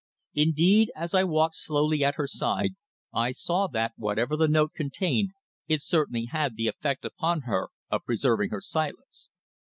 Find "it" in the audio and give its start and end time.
5.67-5.83